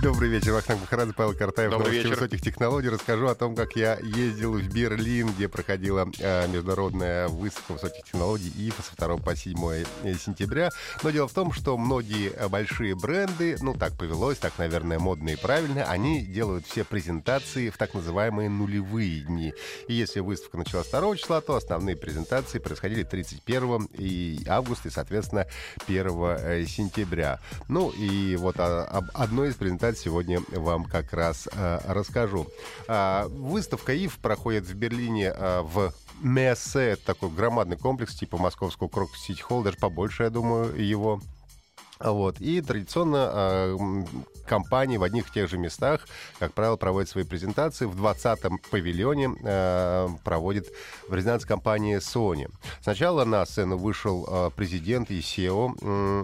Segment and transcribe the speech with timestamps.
[0.00, 1.72] Добрый вечер, Вахтанг Махарадзе, Павел Картаев.
[1.72, 2.10] Добрый вечер.
[2.10, 2.88] высоких технологий.
[2.88, 8.52] Расскажу о том, как я ездил в Берлин, где проходила э, международная выставка высоких технологий
[8.56, 9.56] ИФА со 2 по 7
[10.16, 10.70] сентября.
[11.02, 15.30] Но дело в том, что многие э, большие бренды, ну так повелось, так, наверное, модно
[15.30, 19.52] и правильно, они делают все презентации в так называемые нулевые дни.
[19.88, 25.48] И если выставка началась 2 числа, то основные презентации происходили 31 и августа, и, соответственно,
[25.88, 27.40] 1 э, сентября.
[27.66, 32.46] Ну и вот а, об одной из презентаций сегодня вам как раз э, расскажу.
[32.88, 38.88] А, выставка ИФ проходит в Берлине а, в Мессе, это такой громадный комплекс типа московского
[38.88, 41.20] Крок Сити Холл, даже побольше, я думаю, его.
[42.00, 42.40] Вот.
[42.40, 44.04] И традиционно э,
[44.46, 46.06] компании в одних и тех же местах,
[46.38, 47.86] как правило, проводят свои презентации.
[47.86, 50.68] В 20-м павильоне э, проводит
[51.08, 52.48] презентацию компании Sony.
[52.80, 55.74] Сначала на сцену вышел э, президент и SEO.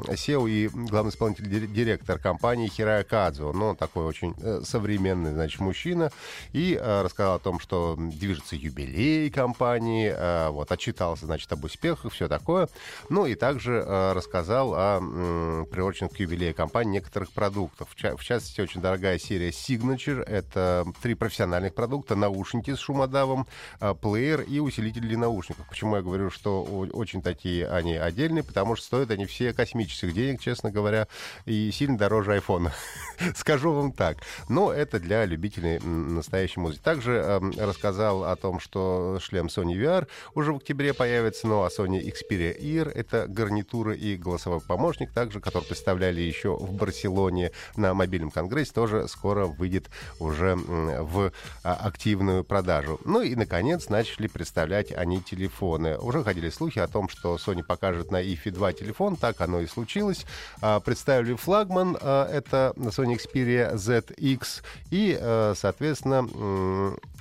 [0.07, 3.53] SEO и главный исполнительный дир- директор компании Хирая Кадзо.
[3.53, 6.11] Ну, такой очень э, современный, значит, мужчина.
[6.53, 10.13] И э, рассказал о том, что движется юбилей компании.
[10.15, 12.69] э, вот, отчитался, значит, об успехах, все такое.
[13.09, 17.89] Ну, и также э, рассказал о м, приуроченных к юбилею компании некоторых продуктов.
[17.91, 20.23] В, ча- в частности, очень дорогая серия Signature.
[20.23, 22.15] Это три профессиональных продукта.
[22.17, 23.47] Наушники с шумодавом,
[23.81, 25.69] э, плеер и усилитель для наушников.
[25.69, 28.43] Почему я говорю, что очень такие они отдельные?
[28.43, 31.09] Потому что стоят они все космических денег, честно говоря,
[31.47, 32.73] и сильно дороже айфона.
[33.37, 34.19] Скажу вам так.
[34.49, 36.83] Но это для любителей настоящей музыки.
[36.83, 41.69] Также эм, рассказал о том, что шлем Sony VR уже в октябре появится, ну а
[41.69, 47.95] Sony Xperia Ear— это гарнитура и голосовой помощник, также, который представляли еще в Барселоне на
[47.95, 51.33] мобильном конгрессе, тоже скоро выйдет уже в
[51.63, 53.01] а, активную продажу.
[53.05, 55.99] Ну и, наконец, начали представлять они телефоны.
[55.99, 59.67] Уже ходили слухи о том, что Sony покажет на IFI 2 телефон, так оно и
[59.67, 60.25] случилось.
[60.61, 66.29] А, Представили флагман, а, это Sony Xperia ZX и, э, соответственно,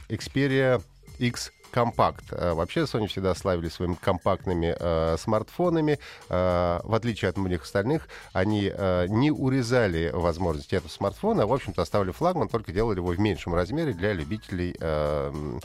[0.10, 0.82] Xperia
[1.20, 2.26] X компакт.
[2.32, 6.00] Э, Вообще Sony всегда славились своими компактными э, смартфонами.
[6.30, 11.54] Э, в отличие от многих остальных, они э, не урезали возможности этого смартфона, а, в
[11.54, 15.60] общем-то, оставили флагман, только делали его в меньшем размере для любителей э,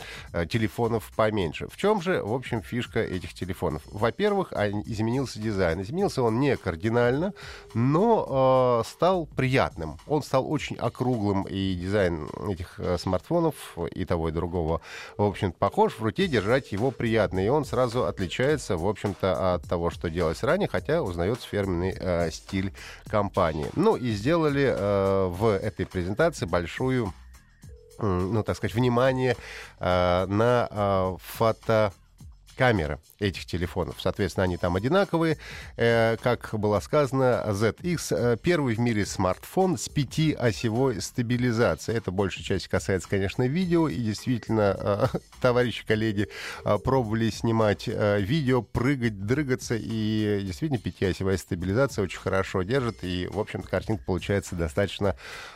[0.48, 1.68] телефонов поменьше.
[1.68, 3.82] В чем же, в общем, фишка этих телефонов?
[3.86, 5.82] Во-первых, они- изменился дизайн.
[5.82, 7.34] Изменился он не кардинально,
[7.74, 9.98] но э, стал приятным.
[10.06, 13.54] Он стал очень округлым, и дизайн этих э, смартфонов
[13.94, 14.80] и того, и другого,
[15.16, 15.97] в общем-то, похож.
[15.98, 20.44] В руке держать его приятно, и он сразу отличается, в общем-то, от того, что делалось
[20.44, 22.72] ранее, хотя узнается фирменный э, стиль
[23.08, 23.66] компании.
[23.74, 27.12] Ну и сделали э, в этой презентации большую
[27.98, 29.36] м, ну, так сказать, внимание
[29.80, 31.92] э, на э, фото
[32.58, 33.96] камеры этих телефонов.
[34.00, 35.38] Соответственно, они там одинаковые.
[35.76, 41.98] Э, как было сказано, ZX э, первый в мире смартфон с пятиосевой стабилизацией.
[41.98, 43.88] Это большая часть касается, конечно, видео.
[43.88, 44.76] И действительно,
[45.12, 46.28] э, товарищи коллеги
[46.82, 49.76] пробовали снимать видео, прыгать, дрыгаться.
[49.78, 53.04] И действительно, пятиосевая стабилизация очень хорошо держит.
[53.04, 55.14] И, в общем-то, картинка получается достаточно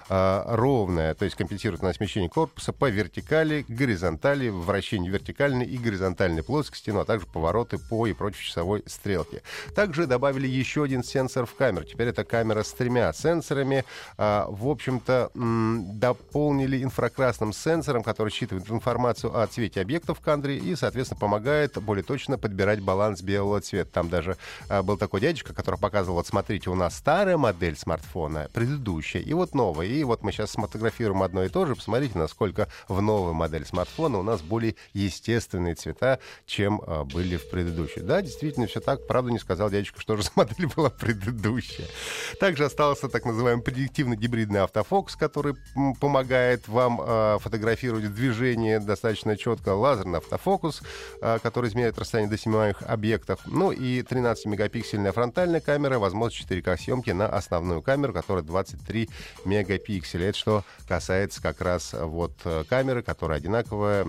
[0.09, 1.15] ровная.
[1.15, 7.01] То есть компенсирует на смещение корпуса по вертикали, горизонтали, вращение вертикальной и горизонтальной плоскости, ну
[7.01, 9.43] а также повороты по и против часовой стрелки.
[9.75, 11.85] Также добавили еще один сенсор в камеру.
[11.85, 13.85] Теперь это камера с тремя сенсорами.
[14.19, 20.77] А, в общем-то, дополнили инфракрасным сенсором, который считывает информацию о цвете объектов в кадре и,
[20.77, 23.91] соответственно, помогает более точно подбирать баланс белого цвета.
[23.93, 24.37] Там даже
[24.69, 29.33] а, был такой дядечка, который показывал, вот смотрите, у нас старая модель смартфона, предыдущая, и
[29.33, 29.87] вот новая.
[29.87, 31.75] И вот мы сейчас сфотографируем одно и то же.
[31.75, 37.49] Посмотрите, насколько в новой модели смартфона у нас более естественные цвета, чем а, были в
[37.51, 38.01] предыдущей.
[38.01, 39.07] Да, действительно, все так.
[39.07, 41.87] Правда, не сказал дядечка, что же за модель была предыдущая.
[42.41, 45.55] Также остался так называемый предиктивный гибридный автофокус, который
[46.01, 49.71] помогает вам а, фотографировать движение достаточно четко.
[49.75, 50.83] Лазерный автофокус,
[51.21, 53.41] а, который измеряет расстояние до снимаемых объектов.
[53.47, 59.09] Ну и 13-мегапиксельная фронтальная камера, возможность 4К съемки на основную камеру, которая 23
[59.45, 60.29] мегапикселя.
[60.29, 64.05] Это что касается как раз вот э, камеры, которая одинаковая,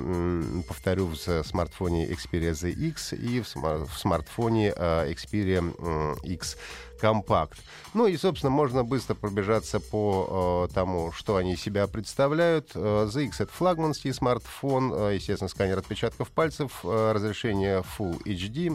[0.68, 6.58] повторю, в с- смартфоне Xperia ZX и в, см- в смартфоне Xperia X
[7.00, 7.60] компакт.
[7.94, 12.74] Ну и, собственно, можно быстро пробежаться по э, тому, что они себя представляют.
[12.76, 18.72] ZX— это флагманский смартфон, естественно, сканер отпечатков пальцев, разрешение Full HD,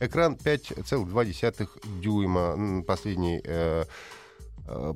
[0.00, 1.68] э, экран 5,2
[2.00, 3.84] дюйма, последний Э,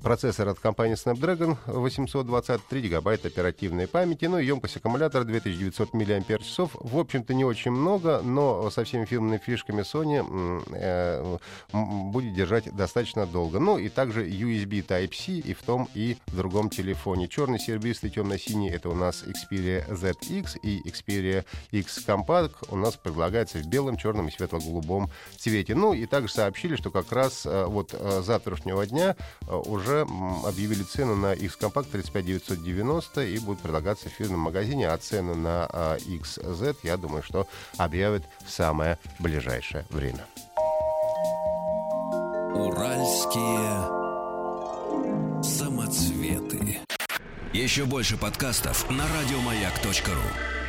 [0.02, 6.24] процессор от компании Snapdragon 823 гигабайта оперативной памяти, ну и емкость аккумулятора 2900 мАч.
[6.74, 11.38] В общем-то, не очень много, но со всеми фирменными фишками Sony э,
[11.72, 13.58] будет держать достаточно долго.
[13.58, 17.28] Ну и также USB Type-C и в том, и в другом телефоне.
[17.28, 23.58] Черный, серебристый, темно-синий— это у нас Xperia ZX и Xperia X Compact у нас предлагается
[23.58, 25.74] в белом, черном и светло-голубом цвете.
[25.74, 29.16] Ну и также сообщили, что как раз э, вот э, завтрашнего дня
[29.64, 30.06] уже
[30.44, 35.68] объявили цену на X-Compact 35990 и будут предлагаться в фирменном магазине, а цены на
[35.98, 37.46] XZ, я думаю, что
[37.76, 40.26] объявят в самое ближайшее время.
[42.54, 44.04] Уральские
[45.42, 46.78] самоцветы.
[47.52, 50.63] Еще больше подкастов на радиомаяк.ру